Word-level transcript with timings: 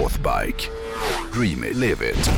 Northbike. 0.00 0.70
Dream 1.34 1.62
it, 1.64 1.76
live 1.76 2.00
it. 2.10 2.30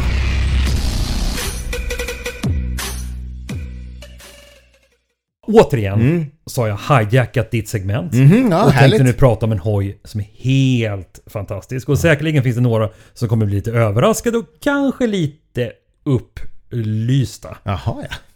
Återigen 5.46 6.26
så 6.46 6.60
har 6.62 6.68
jag 6.68 6.78
hijackat 7.10 7.50
ditt 7.50 7.68
segment. 7.68 8.12
Mhm, 8.12 8.48
ja, 8.50 8.64
och 8.64 8.70
härligt. 8.72 8.90
tänkte 8.90 9.04
nu 9.04 9.12
prata 9.12 9.46
om 9.46 9.52
en 9.52 9.58
hoj 9.58 9.98
som 10.04 10.20
är 10.20 10.26
helt 10.36 11.20
fantastisk. 11.26 11.88
Och 11.88 11.98
säkerligen 11.98 12.42
finns 12.42 12.56
det 12.56 12.62
några 12.62 12.90
som 13.14 13.28
kommer 13.28 13.46
bli 13.46 13.54
lite 13.54 13.70
överraskade 13.72 14.38
och 14.38 14.44
kanske 14.60 15.06
lite 15.06 15.72
upplysta. 16.04 17.56
Jaha 17.62 17.78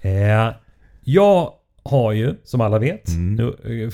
ja. 0.03 0.09
Eh, 0.11 0.53
jag 1.05 1.53
har 1.85 2.13
ju, 2.13 2.35
som 2.45 2.61
alla 2.61 2.79
vet, 2.79 3.09
Mm. 3.09 3.35
nu, 3.35 3.45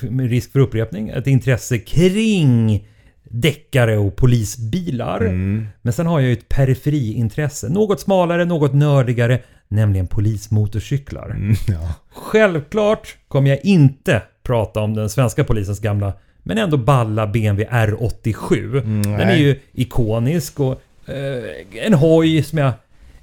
eh, 0.05 0.11
med 0.11 0.31
risk 0.31 0.53
för 0.53 0.61
upprepning, 0.61 1.09
ett 1.09 1.27
intresse 1.27 1.79
kring 1.79 2.89
deckare 3.25 3.99
och 3.99 4.17
polisbilar. 4.17 5.21
Mm. 5.21 5.67
Men 5.83 5.93
sen 5.93 6.07
har 6.07 6.21
jag 6.21 6.29
ju 6.29 6.33
ett 6.33 6.49
periferiintresse. 6.49 7.69
Något 7.69 8.01
smalare, 8.01 8.45
något 8.45 8.73
nördigare, 8.73 9.41
nämligen 9.69 10.07
polismotorcyklar. 10.07 11.31
Mm, 11.31 11.55
ja. 11.69 11.95
Självklart 12.15 13.17
kommer 13.29 13.51
jag 13.51 13.65
inte 13.65 14.23
prata 14.43 14.81
om 14.81 14.95
den 14.95 15.11
svenska 15.11 15.45
polisens 15.45 15.81
gamla 15.81 16.13
men 16.43 16.59
ändå 16.59 16.77
balla 16.77 17.27
BMW 17.27 17.71
R87. 17.71 18.81
Den 19.03 19.29
är 19.29 19.37
ju 19.37 19.61
ikonisk 19.73 20.61
och 20.61 20.81
eh, 21.07 21.87
en 21.87 21.95
hoj 21.95 22.43
som 22.43 22.59
jag 22.59 22.73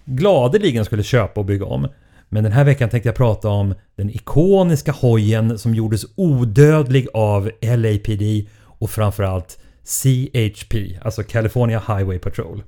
gladeligen 0.05 0.85
skulle 0.85 1.04
köpa 1.04 1.40
och 1.40 1.45
bygga 1.45 1.66
om. 1.66 1.88
Men 2.29 2.43
den 2.43 2.54
här 2.54 2.63
veckan 2.63 2.90
tänkte 2.90 3.09
jag 3.09 3.16
prata 3.16 3.49
om 3.49 3.76
den 3.95 4.09
ikoniska 4.09 4.91
hojen 4.91 5.59
som 5.59 5.76
gjordes 5.76 6.05
odödlig 6.16 7.07
av 7.13 7.52
LAPD 7.62 8.48
och 8.62 8.90
framförallt 8.90 9.59
CHP, 9.86 10.76
alltså 11.02 11.24
California 11.24 11.80
Highway 11.88 12.20
Patrol. 12.20 12.63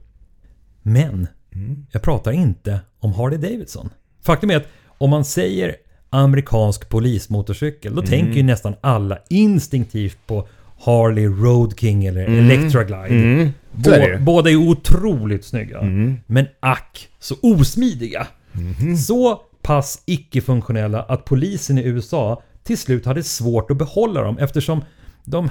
Men 0.82 1.28
jag 1.92 2.02
pratar 2.02 2.32
inte 2.32 2.80
om 3.00 3.14
Harley 3.14 3.38
Davidson. 3.40 3.90
Faktum 4.24 4.50
är 4.52 4.58
att 4.58 4.68
om 4.88 5.10
man 5.10 5.26
säger 5.26 5.76
amerikansk 6.10 6.90
polismotorcykel 6.90 7.96
då 7.96 8.02
tänker 8.02 8.34
ju 8.34 8.44
nästan 8.44 8.76
alla 8.82 9.18
instinktivt 9.30 10.18
på 10.28 10.48
Harley 10.80 11.28
Road 11.28 11.80
King 11.80 12.06
eller 12.06 12.22
Electra 12.22 12.84
Glide. 12.84 13.08
Mm. 13.24 13.40
Är 13.40 13.52
Bå- 13.74 14.08
ju. 14.08 14.20
båda 14.20 14.50
är 14.50 14.56
otroligt 14.56 15.46
snygga. 15.46 15.82
Men 16.26 16.46
ack 16.60 17.10
så 17.20 17.36
osmidiga. 17.42 18.28
Så 19.08 19.42
pass 19.62 20.04
icke-funktionella 20.06 21.02
att 21.04 21.26
polisen 21.26 21.78
i 21.78 21.84
USA 21.84 22.42
till 22.64 22.78
slut 22.78 23.06
hade 23.06 23.24
svårt 23.24 23.72
att 23.72 23.78
behålla 23.78 24.22
dem 24.22 24.38
eftersom 24.38 24.84
de, 25.26 25.50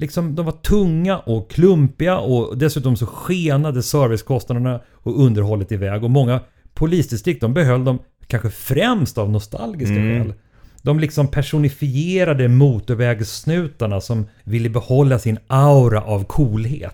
liksom, 0.00 0.34
de 0.34 0.46
var 0.46 0.52
tunga 0.52 1.18
och 1.18 1.50
klumpiga 1.50 2.18
och 2.18 2.58
dessutom 2.58 2.96
så 2.96 3.06
skenade 3.06 3.82
servicekostnaderna 3.82 4.80
och 4.92 5.24
underhållet 5.24 5.72
iväg. 5.72 6.04
Och 6.04 6.10
många 6.10 6.40
polisdistrikt 6.74 7.40
de 7.40 7.54
behöll 7.54 7.84
dem 7.84 7.98
kanske 8.26 8.50
främst 8.50 9.18
av 9.18 9.30
nostalgiska 9.30 9.94
skäl. 9.94 10.34
De 10.82 11.00
liksom 11.00 11.28
personifierade 11.28 12.48
motorvägssnutarna 12.48 14.00
som 14.00 14.26
ville 14.44 14.68
behålla 14.70 15.18
sin 15.18 15.38
aura 15.46 16.02
av 16.02 16.24
coolhet. 16.24 16.92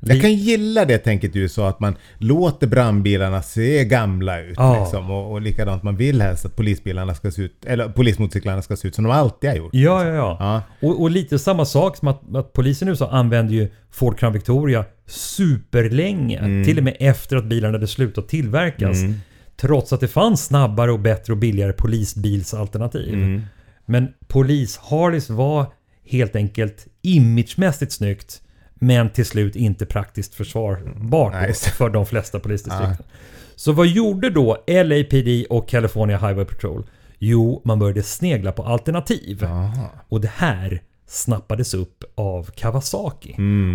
Jag 0.00 0.20
kan 0.20 0.34
gilla 0.34 0.84
det 0.84 0.98
tänket 0.98 1.32
du 1.32 1.48
sa 1.48 1.68
att 1.68 1.80
man 1.80 1.96
låter 2.18 2.66
brandbilarna 2.66 3.42
se 3.42 3.84
gamla 3.84 4.40
ut. 4.40 4.54
Ja. 4.56 4.80
Liksom, 4.80 5.10
och, 5.10 5.32
och 5.32 5.40
likadant 5.40 5.82
man 5.82 5.96
vill 5.96 6.22
helst 6.22 6.44
att 6.44 6.56
polisbilarna 6.56 7.14
ska 7.14 7.30
se 7.30 7.42
ut, 7.42 7.64
eller 7.64 7.88
polismotorcyklarna 7.88 8.62
ska 8.62 8.76
se 8.76 8.88
ut 8.88 8.94
som 8.94 9.04
de 9.04 9.10
alltid 9.10 9.50
har 9.50 9.56
gjort. 9.56 9.70
Ja, 9.74 10.04
ja, 10.04 10.14
ja. 10.14 10.36
Ja. 10.40 10.62
Och, 10.88 11.00
och 11.02 11.10
lite 11.10 11.38
samma 11.38 11.64
sak 11.64 11.96
som 11.96 12.08
att, 12.08 12.36
att 12.36 12.52
polisen 12.52 12.88
i 12.88 12.90
USA 12.90 13.10
använde 13.10 13.54
ju 13.54 13.70
Ford 13.90 14.18
Crown 14.18 14.32
Victoria 14.32 14.84
superlänge. 15.06 16.38
Mm. 16.38 16.64
Till 16.64 16.78
och 16.78 16.84
med 16.84 16.96
efter 17.00 17.36
att 17.36 17.44
bilarna 17.44 17.72
hade 17.72 17.86
slutat 17.86 18.28
tillverkas. 18.28 18.98
Trots 19.56 19.92
att 19.92 20.00
det 20.00 20.08
fanns 20.08 20.44
snabbare 20.44 20.92
och 20.92 21.00
bättre 21.00 21.32
och 21.32 21.38
billigare 21.38 21.72
polisbilsalternativ. 21.72 23.14
Mm. 23.14 23.42
Men 23.86 24.08
polis-Harleys 24.28 25.30
var 25.30 25.66
helt 26.06 26.36
enkelt 26.36 26.86
imagemässigt 27.02 27.92
snyggt. 27.92 28.42
Men 28.82 29.10
till 29.10 29.26
slut 29.26 29.56
inte 29.56 29.86
praktiskt 29.86 30.34
försvarbart 30.34 31.32
det. 31.32 31.54
för 31.54 31.90
de 31.90 32.06
flesta 32.06 32.40
polisdistrikten. 32.40 33.06
Så 33.56 33.72
vad 33.72 33.86
gjorde 33.86 34.30
då 34.30 34.64
LAPD 34.66 35.46
och 35.50 35.68
California 35.68 36.18
Highway 36.18 36.44
Patrol? 36.44 36.86
Jo, 37.18 37.62
man 37.64 37.78
började 37.78 38.02
snegla 38.02 38.52
på 38.52 38.62
alternativ. 38.62 39.46
Och 40.08 40.20
det 40.20 40.30
här 40.36 40.82
snappades 41.06 41.74
upp 41.74 42.04
av 42.14 42.50
Kawasaki. 42.54 43.32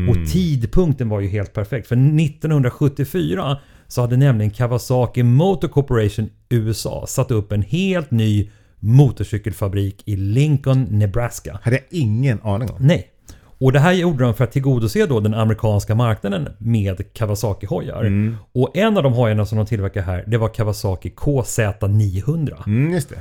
Och 0.10 0.32
tidpunkten 0.32 1.10
var 1.10 1.20
ju 1.20 1.28
helt 1.28 1.54
perfekt. 1.54 1.88
För 1.88 1.96
1974 1.96 3.58
så 3.88 4.02
hade 4.02 4.18
nämligen 4.18 4.52
Kawasaki 4.52 5.24
Motor 5.24 5.68
Corporation 5.68 6.30
USA 6.50 7.06
satt 7.08 7.32
upp 7.32 7.52
en 7.52 7.62
helt 7.62 8.12
ny 8.12 8.50
motorcykelfabrik 8.80 10.04
i 10.06 10.16
Lincoln, 10.16 10.88
Nebraska. 10.90 11.60
Hade 11.64 11.76
jag 11.76 11.86
ingen 11.90 12.42
aning 12.42 12.70
om. 12.70 12.76
Nej. 12.80 13.12
Och 13.58 13.72
det 13.72 13.80
här 13.80 13.92
gjorde 13.92 14.24
de 14.24 14.34
för 14.34 14.44
att 14.44 14.52
tillgodose 14.52 15.06
då 15.06 15.20
den 15.20 15.34
amerikanska 15.34 15.96
marknaden 15.96 16.50
med 16.58 17.14
Kawasaki-hojar. 17.14 18.36
Och 18.52 18.78
en 18.78 18.98
av 18.98 19.04
de 19.04 19.14
hojarna 19.14 19.46
som 19.46 19.58
de 19.58 19.66
tillverkar 19.68 20.02
här, 20.02 20.24
det 20.28 20.38
var 20.38 20.50
Kawasaki 20.50 21.10
KZ900. 21.10 22.64
Mm, 22.68 22.92
just 22.92 23.10
det. 23.10 23.16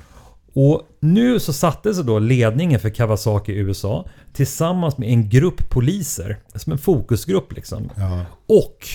Och 0.55 0.83
nu 1.00 1.41
så 1.41 1.53
satte 1.53 1.95
sig 1.95 2.05
då 2.05 2.19
ledningen 2.19 2.81
för 2.81 2.91
Kawasaki 2.91 3.53
i 3.53 3.56
USA 3.56 4.09
tillsammans 4.33 4.99
med 4.99 5.09
en 5.09 5.28
grupp 5.28 5.71
poliser, 5.71 6.39
som 6.55 6.72
en 6.72 6.78
fokusgrupp 6.78 7.53
liksom. 7.53 7.91
Ja. 7.97 8.25
Och 8.47 8.87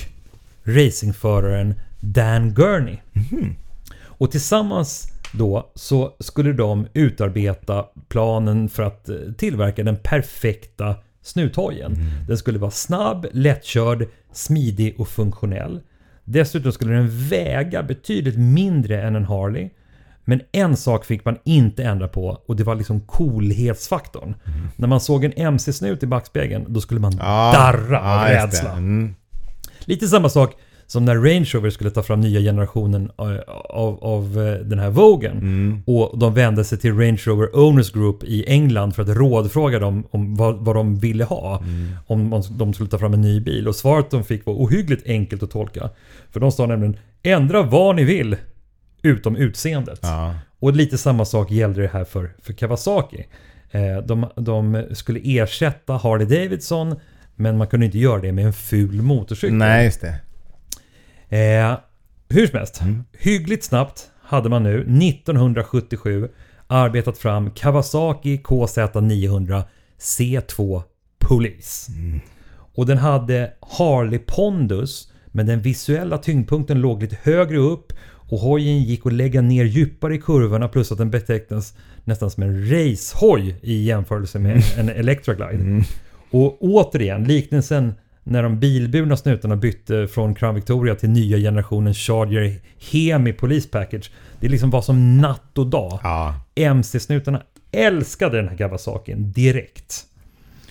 racingföraren 0.64 1.74
Dan 2.00 2.54
Gurney. 2.54 2.98
Och 4.04 4.32
tillsammans 4.32 5.08
då 5.34 5.72
så 5.76 6.16
skulle 6.20 6.54
de 6.54 6.88
utarbeta 6.94 7.86
planen 8.08 8.70
för 8.70 8.84
att 8.84 9.10
eh, 9.10 9.16
tillverka 9.38 9.84
den 9.84 9.98
perfekta 10.04 10.96
snuthojen. 11.22 11.98
Den 12.28 12.38
skulle 12.38 12.60
vara 12.60 12.72
snabb, 12.72 13.26
lättkörd, 13.32 14.06
smidig 14.34 15.00
och 15.00 15.08
funktionell. 15.08 15.82
Dessutom 16.24 16.72
skulle 16.72 16.94
den 16.94 17.28
väga 17.30 17.84
betydligt 17.84 18.38
mindre 18.38 19.02
än 19.02 19.16
en 19.16 19.26
Harley. 19.26 19.70
Men 20.26 20.42
en 20.52 20.78
sak 20.78 21.06
fick 21.06 21.26
man 21.26 21.38
inte 21.46 21.84
ändra 21.84 22.08
på 22.08 22.42
och 22.46 22.56
det 22.56 22.64
var 22.64 22.76
liksom 22.76 23.02
coolhetsfaktorn. 23.02 24.36
När 24.76 24.88
man 24.88 25.02
såg 25.02 25.24
en 25.24 25.34
MC-snut 25.38 26.04
i 26.04 26.08
backspegeln 26.08 26.66
då 26.68 26.82
skulle 26.82 27.00
man 27.00 27.14
Ja. 27.20 27.52
darra 27.54 28.02
av 28.02 28.26
det. 28.28 28.34
rädsla. 28.44 28.72
Mm. 28.72 29.16
Lite 29.80 30.08
samma 30.08 30.30
sak 30.30 30.54
som 30.92 31.06
när 31.06 31.16
Range 31.16 31.50
Rover 31.54 31.70
skulle 31.70 31.90
ta 31.90 32.04
fram 32.04 32.22
nya 32.22 32.40
generationen 32.40 33.12
eh, 33.18 33.26
av, 33.70 34.04
av 34.04 34.48
eh, 34.48 34.66
den 34.66 34.80
här 34.80 34.90
Vogen. 34.90 35.38
Mm. 35.38 35.84
Och 35.86 36.20
de 36.20 36.34
vände 36.34 36.64
sig 36.64 36.78
till 36.78 36.98
Range 36.98 37.22
Rover 37.26 37.56
Owners 37.56 37.92
Group 37.92 38.24
i 38.24 38.46
England 38.48 38.96
för 38.96 39.04
att 39.04 39.10
rådfråga 39.10 39.80
dem 39.80 40.04
om 40.12 40.36
vad, 40.36 40.66
vad 40.66 40.76
de 40.76 40.96
ville 40.96 41.24
ha. 41.24 41.58
Mm. 41.58 41.96
Om 42.08 42.44
de 42.52 42.74
skulle 42.74 42.90
ta 42.90 42.98
fram 42.98 43.14
en 43.14 43.22
ny 43.22 43.40
bil. 43.40 43.68
Och 43.68 43.76
svaret 43.76 44.12
de 44.12 44.24
fick 44.24 44.46
var 44.46 44.54
ohyggligt 44.54 45.08
enkelt 45.08 45.44
att 45.44 45.52
tolka. 45.52 45.90
För 46.32 46.40
de 46.40 46.52
sa 46.52 46.66
nämligen 46.66 46.98
Ändra 47.24 47.64
vad 47.64 47.96
ni 47.96 48.04
vill 48.04 48.36
utom 49.02 49.36
utseendet. 49.36 50.00
Ja. 50.02 50.36
Och 50.60 50.76
lite 50.76 50.98
samma 50.98 51.26
sak 51.26 51.52
gällde 51.52 51.82
det 51.82 51.90
här 51.94 52.04
för, 52.04 52.32
för 52.42 52.54
Kawasaki. 52.54 53.26
Eh, 53.72 53.98
de, 54.06 54.26
de 54.36 54.86
skulle 54.92 55.20
ersätta 55.24 55.94
Harley 55.94 56.28
Davidson 56.28 56.96
men 57.36 57.58
man 57.58 57.68
kunde 57.68 57.86
inte 57.86 57.98
göra 57.98 58.22
det 58.22 58.32
med 58.32 58.46
en 58.46 58.54
ful 58.54 59.02
motorcykel. 59.02 59.58
Nej, 59.58 59.86
just 59.86 60.02
det. 60.02 60.16
Eh, 61.30 61.78
hur 62.30 62.48
som 62.48 62.58
helst. 62.58 62.82
Hyggligt 63.20 63.64
snabbt 63.64 64.10
hade 64.22 64.50
man 64.50 64.64
nu 64.64 64.80
1977 64.80 66.30
arbetat 66.68 67.18
fram 67.18 67.52
Kawasaki 67.52 68.38
KZ900 68.38 69.64
C2 70.00 70.82
Police. 71.20 71.92
Och 72.76 72.86
den 72.86 72.98
hade 72.98 73.54
Harley 73.62 74.20
Pondus 74.20 75.12
men 75.32 75.46
den 75.46 75.62
visuella 75.62 76.18
tyngdpunkten 76.18 76.82
låg 76.82 77.02
lite 77.02 77.18
högre 77.24 77.58
upp 77.58 77.94
och 78.30 78.40
hojen 78.40 78.84
gick 78.84 79.06
att 79.06 79.14
lägga 79.14 79.42
ner 79.42 79.66
djupare 79.66 80.16
i 80.16 80.18
kurvorna 80.18 80.68
plus 80.68 80.92
att 80.92 80.98
den 80.98 81.12
betecknas 81.12 81.74
nästan 82.04 82.32
som 82.32 82.44
en 82.44 82.70
racehoj 82.70 83.56
i 83.62 83.84
jämförelse 83.84 84.40
med 84.40 84.64
en 84.78 84.90
Electra 84.90 85.34
Glide. 85.34 85.84
Och 86.32 86.58
återigen, 86.62 87.24
liknelsen 87.24 87.94
när 88.24 88.44
de 88.44 88.60
bilburna 88.60 89.18
snutarna 89.18 89.56
bytte 89.56 90.08
från 90.08 90.36
Crown 90.36 90.56
Victoria 90.56 90.96
till 90.96 91.10
nya 91.10 91.38
generationen 91.38 91.94
Charger 91.94 92.60
Hemi 92.92 93.34
Police 93.34 93.70
Package. 93.70 94.12
Det 94.40 94.48
liksom 94.48 94.70
var 94.70 94.82
som 94.82 95.18
natt 95.18 95.58
och 95.58 95.68
dag. 95.68 96.00
Ja. 96.04 96.36
MC-snutarna 96.56 97.42
älskade 97.72 98.38
den 98.38 98.48
här 98.48 98.58
Kawasakin 98.58 99.32
direkt. 99.32 100.06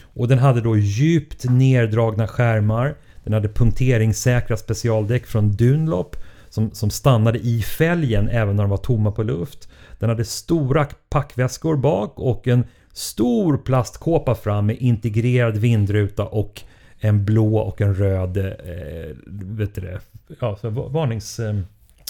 Och 0.03 0.29
den 0.29 0.39
hade 0.39 0.61
då 0.61 0.77
djupt 0.77 1.45
neddragna 1.45 2.27
skärmar. 2.27 2.95
Den 3.25 3.33
hade 3.33 3.49
punkteringssäkra 3.49 4.57
specialdäck 4.57 5.27
från 5.27 5.53
Dunlop 5.53 6.17
som, 6.49 6.71
som 6.71 6.91
stannade 6.91 7.39
i 7.39 7.63
fälgen 7.63 8.29
även 8.29 8.57
när 8.57 8.63
de 8.63 8.71
var 8.71 8.77
tomma 8.77 9.13
på 9.13 9.23
luft. 9.23 9.69
Den 9.99 10.09
hade 10.09 10.25
stora 10.25 10.87
packväskor 11.11 11.77
bak 11.77 12.13
och 12.17 12.49
en 12.49 12.65
stor 12.93 13.57
plastkåpa 13.57 14.35
fram 14.35 14.67
med 14.67 14.77
integrerad 14.77 15.57
vindruta 15.57 16.25
och 16.25 16.63
en 17.01 17.25
blå 17.25 17.57
och 17.59 17.81
en 17.81 17.95
röd, 17.95 18.37
eh, 18.37 19.17
vet 19.27 19.75
du 19.75 19.81
det, 19.81 20.01
ja, 20.41 20.57
så 20.61 20.71
va- 20.71 20.89
varnings... 20.89 21.41
Eh, 21.41 21.57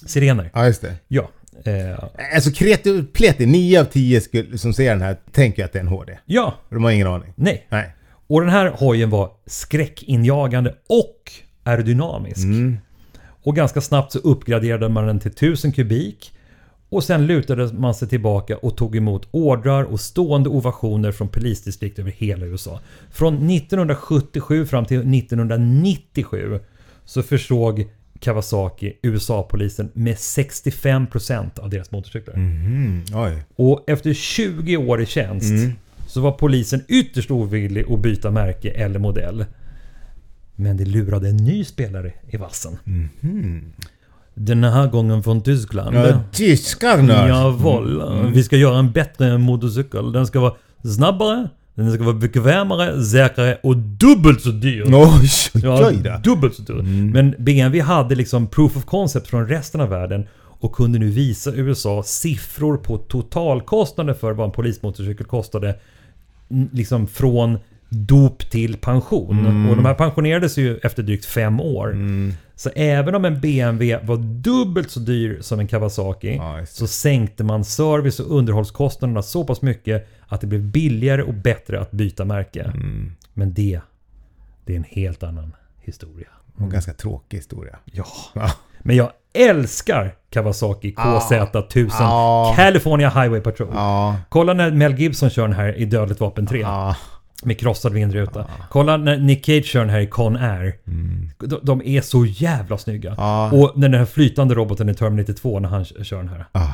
sirener. 0.06 0.50
Ja, 0.54 0.66
just 0.66 0.82
det. 0.82 0.94
Ja. 1.08 1.28
Eh, 1.64 1.98
Alltså 2.34 2.50
kreti 2.50 3.02
pleti, 3.02 3.46
9 3.46 3.80
av 3.80 3.84
10 3.84 4.20
skulle, 4.20 4.58
som 4.58 4.72
ser 4.74 4.90
den 4.90 5.00
här 5.02 5.16
tänker 5.32 5.64
att 5.64 5.72
det 5.72 5.78
är 5.78 5.82
en 5.82 5.88
HD. 5.88 6.18
ja, 6.24 6.54
De 6.68 6.84
har 6.84 6.90
ingen 6.90 7.06
aning. 7.06 7.32
nej. 7.36 7.66
Nej. 7.68 7.92
Och 8.26 8.40
den 8.40 8.50
här 8.50 8.70
hojen 8.70 9.10
var 9.10 9.30
skräckinjagande 9.46 10.74
och 10.88 11.32
aerodynamisk. 11.62 12.46
Och 13.42 13.56
ganska 13.56 13.80
snabbt 13.80 14.12
så 14.12 14.18
uppgraderade 14.18 14.88
man 14.88 15.06
den 15.06 15.20
till 15.20 15.30
1000 15.30 15.72
kubik. 15.72 16.32
Och 16.90 17.04
sen 17.04 17.26
lutade 17.26 17.72
man 17.72 17.94
sig 17.94 18.08
tillbaka 18.08 18.56
och 18.56 18.76
tog 18.76 18.96
emot 18.96 19.28
ordrar 19.30 19.84
och 19.84 20.00
stående 20.00 20.48
ovationer 20.48 21.12
från 21.12 21.28
polisdistrikt 21.28 21.98
över 21.98 22.10
hela 22.10 22.46
USA. 22.46 22.80
Från 23.10 23.50
1977 23.50 24.66
fram 24.66 24.84
till 24.84 25.14
1997 25.14 26.60
så 27.04 27.22
försåg 27.22 27.88
Kawasaki 28.20 28.92
USA-polisen 29.02 29.90
med 29.94 30.14
65% 30.14 31.60
av 31.60 31.70
deras 31.70 31.90
motorcyklar. 31.90 32.34
Mm. 32.34 33.02
Och 33.56 33.84
efter 33.86 34.14
20 34.14 34.76
år 34.76 35.00
i 35.02 35.06
tjänst 35.06 35.52
så 36.06 36.20
var 36.20 36.32
polisen 36.32 36.82
ytterst 36.88 37.30
ovillig 37.30 37.92
att 37.92 38.00
byta 38.00 38.30
märke 38.30 38.70
eller 38.70 38.98
modell. 38.98 39.44
Men 40.56 40.76
det 40.76 40.84
lurade 40.84 41.28
en 41.28 41.36
ny 41.36 41.64
spelare 41.64 42.12
i 42.28 42.36
vassen. 42.36 42.78
Den 44.40 44.64
här 44.64 44.86
gången 44.86 45.22
från 45.22 45.40
Tyskland. 45.40 45.96
Ja, 45.96 46.20
tyskarna! 46.32 47.28
Jawohl. 47.28 48.02
Vi 48.34 48.42
ska 48.42 48.56
göra 48.56 48.78
en 48.78 48.92
bättre 48.92 49.38
motorcykel. 49.38 50.12
Den 50.12 50.26
ska 50.26 50.40
vara 50.40 50.54
snabbare, 50.84 51.48
den 51.74 51.92
ska 51.92 52.02
vara 52.02 52.14
bekvämare, 52.14 53.04
säkrare 53.04 53.58
och 53.62 53.76
dubbelt 53.76 54.40
så 54.40 54.48
dyr. 54.48 54.84
Oj, 54.86 55.30
oj, 55.54 56.00
Ja, 56.04 56.18
dubbelt 56.24 56.54
så 56.54 56.62
dyr. 56.62 56.82
Men 57.12 57.34
BMW 57.38 57.80
hade 57.80 58.14
liksom 58.14 58.46
proof 58.46 58.76
of 58.76 58.84
concept 58.84 59.28
från 59.28 59.48
resten 59.48 59.80
av 59.80 59.88
världen 59.88 60.26
och 60.60 60.72
kunde 60.72 60.98
nu 60.98 61.10
visa 61.10 61.52
USA 61.54 62.02
siffror 62.02 62.76
på 62.76 62.98
totalkostnader 62.98 64.14
för 64.14 64.32
vad 64.32 64.46
en 64.46 64.52
polismotorcykel 64.52 65.26
kostade. 65.26 65.74
Liksom 66.72 67.06
från 67.06 67.58
dop 67.88 68.50
till 68.50 68.76
pension. 68.76 69.68
Och 69.70 69.76
de 69.76 69.84
här 69.84 69.94
pensionerades 69.94 70.58
ju 70.58 70.76
efter 70.76 71.02
drygt 71.02 71.24
fem 71.24 71.60
år. 71.60 71.96
Så 72.54 72.70
även 72.76 73.14
om 73.14 73.24
en 73.24 73.40
BMW 73.40 74.06
var 74.06 74.16
dubbelt 74.16 74.90
så 74.90 75.00
dyr 75.00 75.38
som 75.40 75.60
en 75.60 75.66
Kawasaki 75.66 76.36
Ja, 76.36 76.66
så 76.66 76.86
sänkte 76.86 77.44
man 77.44 77.64
service 77.64 78.20
och 78.20 78.36
underhållskostnaderna 78.36 79.22
så 79.22 79.44
pass 79.44 79.62
mycket 79.62 80.08
att 80.26 80.40
det 80.40 80.46
blev 80.46 80.62
billigare 80.62 81.22
och 81.22 81.34
bättre 81.34 81.80
att 81.80 81.90
byta 81.90 82.24
märke. 82.24 82.62
Mm. 82.62 83.12
Men 83.34 83.54
det, 83.54 83.80
det 84.64 84.72
är 84.72 84.76
en 84.76 84.84
helt 84.88 85.22
annan 85.22 85.52
historia. 85.80 86.28
Och 86.56 86.62
en 86.62 86.70
ganska 86.70 86.92
tråkig 86.92 87.36
historia. 87.36 87.78
Ja. 87.84 88.06
Ja. 88.34 88.50
Men 88.78 88.96
jag 88.96 89.10
älskar 89.32 90.14
Kawasaki 90.30 90.94
KZ1000 90.94 91.90
Ja. 91.98 92.52
California 92.56 93.08
Highway 93.08 93.40
Patrol. 93.40 93.68
Ja. 93.72 94.16
Kolla 94.28 94.54
när 94.54 94.70
Mel 94.70 94.94
Gibson 94.98 95.30
kör 95.30 95.42
den 95.42 95.56
här 95.56 95.78
i 95.78 95.84
Dödligt 95.84 96.20
Vapen 96.20 96.46
3. 96.46 96.60
Ja. 96.60 96.96
Med 97.42 97.58
krossad 97.60 97.92
vindruta. 97.92 98.46
Kolla 98.70 98.96
när 98.96 99.16
Nick 99.16 99.46
Cage 99.46 99.64
kör 99.64 99.80
den 99.80 99.90
här 99.90 100.00
i 100.00 100.06
Con 100.06 100.36
Air. 100.36 100.74
De, 101.38 101.60
de 101.62 101.82
är 101.84 102.00
så 102.00 102.26
jävla 102.26 102.78
snygga. 102.78 103.08
Mm. 103.10 103.20
Ja. 103.24 103.50
Och 103.52 103.72
när 103.78 103.88
den 103.88 103.98
här 103.98 104.06
flytande 104.06 104.54
roboten 104.54 104.88
i 104.88 104.94
Terminator 104.94 105.32
2 105.32 105.60
när 105.60 105.68
han 105.68 105.84
kör 105.84 106.16
den 106.16 106.28
här. 106.28 106.44
Ah. 106.52 106.68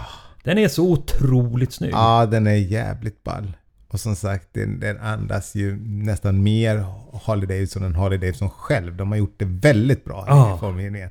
Den 0.44 0.58
är 0.58 0.68
så 0.68 0.90
otroligt 0.92 1.72
snygg. 1.72 1.92
Ja, 1.92 2.26
den 2.26 2.46
är 2.46 2.54
jävligt 2.54 3.24
ball. 3.24 3.52
Och 3.88 4.00
som 4.00 4.16
sagt, 4.16 4.48
den, 4.52 4.80
den 4.80 5.00
andas 5.00 5.54
ju 5.54 5.76
nästan 5.84 6.42
mer 6.42 6.84
Harley 7.24 7.46
Davidson 7.46 7.84
än 7.84 7.94
Harley 7.94 8.18
Davidson 8.18 8.50
själv. 8.50 8.96
De 8.96 9.10
har 9.10 9.18
gjort 9.18 9.34
det 9.36 9.44
väldigt 9.44 10.04
bra 10.04 10.24
Ja. 10.28 10.56
i 10.56 10.58
formgivningen. 10.58 11.10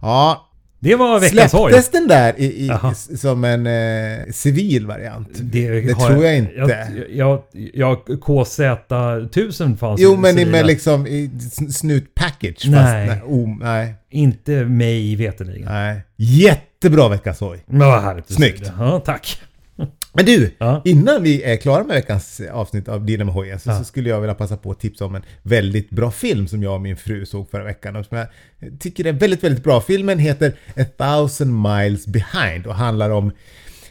Ja, 0.00 0.45
Det 0.86 0.94
var 0.96 1.20
veckans 1.20 1.52
hoj. 1.52 1.72
släpptes 1.72 1.90
den 1.90 2.08
där 2.08 2.34
i, 2.36 2.44
i, 2.44 2.70
som 3.16 3.44
en 3.44 3.66
eh, 3.66 4.18
civil 4.32 4.86
variant? 4.86 5.28
Det, 5.32 5.80
har 5.92 6.08
tror 6.08 6.24
jag 6.24 6.36
inte. 6.36 6.52
Jag, 6.54 6.70
jag, 7.10 7.42
jag, 7.74 7.96
KZ1000 8.08 9.76
fanns 9.76 10.00
jo, 10.00 10.16
men 10.16 10.34
civila. 10.34 10.50
med 10.50 10.66
liksom 10.66 11.06
i 11.06 11.30
sn- 11.38 11.70
snut-package. 11.70 12.68
Nej. 12.70 13.08
Fast, 13.08 13.22
nej, 13.22 13.22
oh, 13.26 13.58
nej, 13.60 13.94
Inte 14.10 14.64
mig 14.64 15.16
veterligen. 15.16 15.68
nej. 15.72 16.00
Jättebra 16.16 17.08
veckans 17.08 17.40
hoj. 17.40 17.64
Snyggt. 18.34 18.64
det. 18.64 18.72
Ja, 18.78 19.00
tack. 19.04 19.42
Men 20.16 20.24
du, 20.24 20.50
Ja. 20.58 20.82
innan 20.84 21.22
vi 21.22 21.42
är 21.42 21.56
klara 21.56 21.84
med 21.84 21.94
veckans 21.96 22.40
avsnitt 22.52 22.88
av 22.88 23.04
Dina 23.06 23.24
med 23.24 23.34
hojen 23.34 23.60
så, 23.60 23.70
Ja. 23.70 23.78
så 23.78 23.84
skulle 23.84 24.08
jag 24.08 24.20
vilja 24.20 24.34
passa 24.34 24.56
på 24.56 24.70
att 24.70 24.80
tipsa 24.80 25.04
om 25.04 25.14
en 25.14 25.22
väldigt 25.42 25.90
bra 25.90 26.10
film 26.10 26.48
som 26.48 26.62
jag 26.62 26.74
och 26.74 26.80
min 26.80 26.96
fru 26.96 27.26
såg 27.26 27.50
förra 27.50 27.64
veckan 27.64 27.96
och 27.96 28.06
som 28.06 28.16
jag 28.18 28.26
tycker 28.80 29.04
är 29.06 29.12
väldigt, 29.12 29.44
väldigt 29.44 29.64
bra. 29.64 29.80
Filmen 29.80 30.18
heter 30.18 30.52
A 30.76 30.84
thousand 30.98 31.62
miles 31.62 32.06
behind 32.06 32.66
och 32.66 32.74
handlar 32.74 33.10
om 33.10 33.32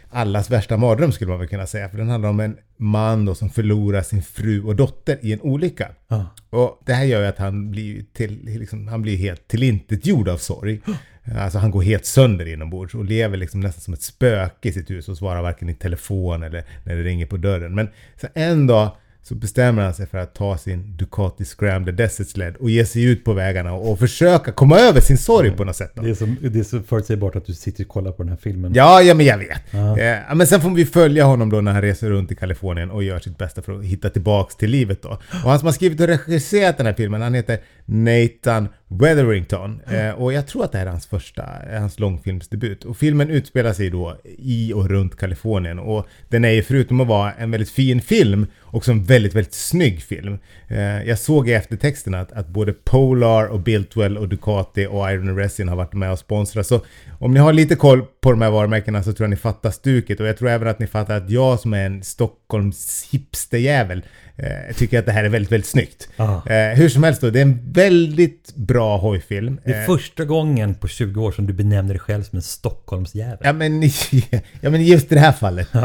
allas 0.09 0.49
värsta 0.51 0.77
mardröm 0.77 1.11
skulle 1.11 1.29
man 1.29 1.39
väl 1.39 1.47
kunna 1.47 1.67
säga. 1.67 1.89
För 1.89 1.97
den 1.97 2.09
handlar 2.09 2.29
om 2.29 2.39
en 2.39 2.57
man 2.77 3.25
då 3.25 3.35
som 3.35 3.49
förlorar 3.49 4.01
sin 4.01 4.21
fru 4.23 4.63
och 4.63 4.75
dotter 4.75 5.17
i 5.21 5.33
en 5.33 5.41
olycka. 5.41 5.87
Ja. 6.07 6.25
Och 6.49 6.81
det 6.85 6.93
här 6.93 7.05
gör 7.05 7.21
ju 7.21 7.27
att 7.27 7.37
han 7.37 7.71
blir, 7.71 8.05
till, 8.13 8.39
liksom, 8.43 8.87
han 8.87 9.01
blir 9.01 9.17
helt 9.17 9.47
tillintetgjord 9.47 10.29
av 10.29 10.37
sorg. 10.37 10.81
Eh, 11.25 11.43
alltså 11.43 11.59
han 11.59 11.71
går 11.71 11.81
helt 11.81 12.05
sönder 12.05 12.45
inombords 12.45 12.95
och 12.95 13.05
lever 13.05 13.37
liksom 13.37 13.59
nästan 13.59 13.81
som 13.81 13.93
ett 13.93 14.01
spöke 14.01 14.69
i 14.69 14.71
sitt 14.71 14.89
hus 14.89 15.09
och 15.09 15.17
svarar 15.17 15.41
varken 15.41 15.69
i 15.69 15.73
telefon 15.73 16.43
eller 16.43 16.63
när 16.83 16.95
det 16.95 17.03
ringer 17.03 17.25
på 17.25 17.37
dörren. 17.37 17.75
Men 17.75 17.89
så 18.21 18.27
en 18.33 18.67
dag 18.67 18.91
så 19.27 19.35
bestämmer 19.35 19.83
han 19.83 19.93
sig 19.93 20.07
för 20.07 20.17
att 20.17 20.33
ta 20.33 20.57
sin 20.57 20.97
Ducati 20.97 21.45
Scrambler 21.45 21.93
Desert 21.93 22.27
Sled 22.27 22.55
och 22.55 22.69
ge 22.69 22.85
sig 22.85 23.03
ut 23.03 23.23
på 23.23 23.33
vägarna 23.33 23.73
och, 23.73 23.91
och 23.91 23.99
försöka 23.99 24.51
komma 24.51 24.79
över 24.79 25.01
sin 25.01 25.17
sorg 25.17 25.51
på 25.51 25.63
något 25.63 25.75
sätt. 25.75 25.91
Då. 25.95 26.01
Det 26.01 26.09
är, 26.09 26.13
så, 26.13 26.25
det 26.25 26.59
är 26.59 26.63
så 26.63 26.81
förutsägbart 26.81 27.35
att 27.35 27.45
du 27.45 27.53
sitter 27.53 27.83
och 27.83 27.89
kollar 27.89 28.11
på 28.11 28.23
den 28.23 28.29
här 28.29 28.37
filmen. 28.41 28.73
Ja, 28.75 29.01
ja 29.01 29.13
men 29.13 29.25
jag 29.25 29.37
vet. 29.37 29.73
Eh, 29.73 30.35
men 30.35 30.47
sen 30.47 30.61
får 30.61 30.69
vi 30.69 30.85
följa 30.85 31.25
honom 31.25 31.49
då 31.49 31.61
när 31.61 31.71
han 31.71 31.81
reser 31.81 32.09
runt 32.09 32.31
i 32.31 32.35
Kalifornien 32.35 32.91
och 32.91 33.03
gör 33.03 33.19
sitt 33.19 33.37
bästa 33.37 33.61
för 33.61 33.79
att 33.79 33.85
hitta 33.85 34.09
tillbaks 34.09 34.55
till 34.55 34.69
livet 34.69 35.01
då. 35.01 35.09
Och 35.09 35.49
han 35.49 35.59
som 35.59 35.65
har 35.65 35.73
skrivit 35.73 36.01
och 36.01 36.07
regisserat 36.07 36.77
den 36.77 36.85
här 36.85 36.93
filmen, 36.93 37.21
han 37.21 37.33
heter 37.33 37.59
Nathan 37.85 38.67
Wetherington. 38.87 39.81
Eh, 39.87 40.09
och 40.09 40.33
jag 40.33 40.47
tror 40.47 40.63
att 40.63 40.71
det 40.71 40.77
här 40.77 40.85
är 40.85 40.89
hans 40.89 41.07
första, 41.07 41.45
hans 41.71 41.99
långfilmsdebut. 41.99 42.83
Och 42.83 42.97
filmen 42.97 43.29
utspelar 43.29 43.73
sig 43.73 43.89
då 43.89 44.17
i 44.37 44.73
och 44.73 44.89
runt 44.89 45.17
Kalifornien. 45.17 45.79
Och 45.79 46.07
den 46.29 46.45
är 46.45 46.51
ju 46.51 46.63
förutom 46.63 47.01
att 47.01 47.07
vara 47.07 47.31
en 47.31 47.51
väldigt 47.51 47.69
fin 47.69 48.01
film, 48.01 48.47
också 48.63 48.91
en 48.91 49.03
väldigt, 49.15 49.35
väldigt 49.35 49.53
snygg 49.53 50.01
film. 50.01 50.37
Eh, 50.67 51.03
jag 51.03 51.19
såg 51.19 51.49
i 51.49 51.53
eftertexterna 51.53 52.19
att, 52.19 52.31
att 52.31 52.47
både 52.47 52.73
Polar 52.73 53.45
och 53.45 53.59
Biltwell 53.59 54.17
och 54.17 54.29
Ducati 54.29 54.87
och 54.87 55.11
Iron 55.11 55.37
Resin 55.37 55.69
har 55.69 55.75
varit 55.75 55.93
med 55.93 56.11
och 56.11 56.19
sponsrat. 56.19 56.67
Så 56.67 56.81
om 57.19 57.33
ni 57.33 57.39
har 57.39 57.53
lite 57.53 57.75
koll 57.75 58.01
på 58.21 58.31
de 58.31 58.41
här 58.41 58.51
varumärkena 58.51 59.03
så 59.03 59.13
tror 59.13 59.25
jag 59.25 59.29
ni 59.29 59.35
fattar 59.35 59.71
stuket. 59.71 60.19
Och 60.19 60.27
jag 60.27 60.37
tror 60.37 60.49
även 60.49 60.67
att 60.67 60.79
ni 60.79 60.87
fattar 60.87 61.17
att 61.17 61.29
jag 61.29 61.59
som 61.59 61.73
är 61.73 61.85
en 61.85 62.03
Stockholms 62.03 63.07
hipsterjävel 63.11 64.03
eh, 64.37 64.75
tycker 64.75 64.99
att 64.99 65.05
det 65.05 65.11
här 65.11 65.23
är 65.23 65.29
väldigt, 65.29 65.51
väldigt 65.51 65.69
snyggt. 65.69 66.09
Ah. 66.17 66.49
Eh, 66.49 66.75
hur 66.75 66.89
som 66.89 67.03
helst 67.03 67.21
då, 67.21 67.29
det 67.29 67.39
är 67.39 67.41
en 67.41 67.71
väldigt 67.71 68.55
bra 68.55 68.97
hojfilm. 68.97 69.59
Det 69.65 69.71
är 69.71 69.81
Eh, 69.81 69.85
första 69.85 70.25
gången 70.25 70.75
på 70.75 70.87
20 70.87 71.23
år 71.23 71.31
som 71.31 71.47
du 71.47 71.53
benämner 71.53 71.93
dig 71.93 71.99
själv 71.99 72.23
som 72.23 72.35
en 72.35 72.41
Stockholmsjävel. 72.41 73.37
Ja 73.41 73.53
men, 73.53 73.81
ja 74.61 74.69
men 74.69 74.85
just 74.85 75.11
i 75.11 75.15
det 75.15 75.21
här 75.21 75.31
fallet. 75.31 75.67
eh, 75.75 75.83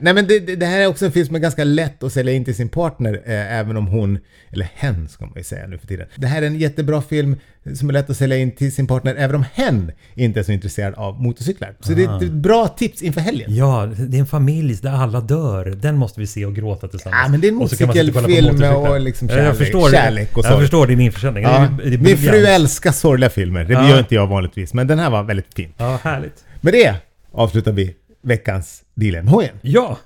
nej 0.00 0.14
men 0.14 0.26
det, 0.26 0.38
det 0.38 0.56
det 0.56 0.66
här 0.66 0.80
är 0.80 0.86
också 0.86 1.06
en 1.06 1.12
film 1.12 1.26
som 1.26 1.34
är 1.36 1.40
ganska 1.40 1.49
lätt 1.58 2.02
att 2.02 2.12
sälja 2.12 2.32
in 2.32 2.44
till 2.44 2.54
sin 2.54 2.68
partner 2.68 3.14
eh, 3.26 3.58
även 3.58 3.76
om 3.76 3.86
hon, 3.86 4.18
eller 4.52 4.68
hen 4.74 5.08
ska 5.08 5.24
man 5.26 5.34
ju 5.36 5.44
säga 5.44 5.66
nu 5.66 5.78
för 5.78 5.86
tiden. 5.86 6.06
Det 6.16 6.26
här 6.26 6.42
är 6.42 6.46
en 6.46 6.58
jättebra 6.58 7.02
film 7.02 7.36
som 7.74 7.88
är 7.88 7.92
lätt 7.92 8.10
att 8.10 8.16
sälja 8.16 8.36
in 8.36 8.50
till 8.50 8.74
sin 8.74 8.86
partner 8.86 9.14
även 9.18 9.36
om 9.36 9.44
hen 9.54 9.92
inte 10.14 10.40
är 10.40 10.44
så 10.44 10.52
intresserad 10.52 10.94
av 10.94 11.22
motorcyklar. 11.22 11.74
Så 11.80 11.92
det 11.92 12.04
är 12.04 12.24
ett 12.24 12.30
bra 12.32 12.68
tips 12.68 13.02
inför 13.02 13.20
helgen. 13.20 13.54
Ja, 13.56 13.88
det 14.08 14.16
är 14.16 14.20
en 14.20 14.26
familj 14.26 14.78
där 14.82 14.90
alla 14.90 15.20
dör. 15.20 15.64
Den 15.64 15.96
måste 15.96 16.20
vi 16.20 16.26
se 16.26 16.46
och 16.46 16.54
gråta 16.54 16.88
tillsammans. 16.88 17.22
Ja, 17.24 17.30
men 17.30 17.40
det 17.40 17.46
är 17.46 17.48
en 17.48 17.54
motorcykelfilm 17.54 18.62
och 18.76 19.00
liksom 19.00 19.28
Ja, 19.28 19.36
jag 19.36 19.44
kärlek- 19.44 19.58
förstår, 19.58 19.90
kärlek 19.90 20.32
och 20.38 20.44
Jag 20.44 20.52
sorg. 20.52 20.60
förstår 20.60 20.86
din 20.86 21.00
införsäljning. 21.00 21.42
Ja, 21.42 21.68
Det 21.78 21.84
är- 21.84 21.90
det 21.90 21.96
är 21.96 21.98
min 21.98 22.16
fru 22.16 22.44
älskar 22.46 22.92
sorgliga 22.92 23.30
filmer, 23.30 23.64
det 23.64 23.72
Ja. 23.72 23.88
gör 23.88 23.98
inte 23.98 24.14
jag 24.14 24.26
vanligtvis. 24.26 24.74
Men 24.74 24.86
den 24.86 24.98
här 24.98 25.10
var 25.10 25.22
väldigt 25.22 25.54
fin. 25.54 25.72
Ja, 25.76 25.98
härligt. 26.02 26.44
Med 26.60 26.72
det 26.72 26.94
avslutar 27.32 27.72
vi 27.72 27.94
veckans 28.22 28.82
Dealen 28.94 29.28
hojen. 29.28 29.54
Ja, 29.62 29.98